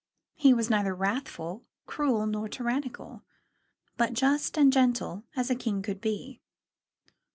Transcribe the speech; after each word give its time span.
He 0.33 0.51
was 0.51 0.67
neither 0.67 0.95
wrathful, 0.95 1.63
cruel, 1.85 2.25
nor 2.25 2.49
tyrannical, 2.49 3.21
but 3.97 4.13
just 4.13 4.57
and 4.57 4.73
gentle 4.73 5.25
as 5.35 5.51
a 5.51 5.55
king 5.55 5.83
could 5.83 6.01
be. 6.01 6.41